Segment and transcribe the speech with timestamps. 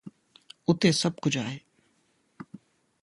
[0.69, 1.57] اتي سڀ ڪجهه آهي.